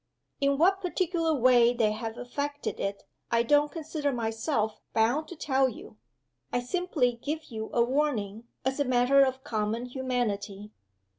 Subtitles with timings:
[0.39, 5.69] In what particular way they have affected it I don't consider myself bound to tell
[5.69, 5.97] you.
[6.51, 10.71] I simply give you a warning, as a matter of common humanity.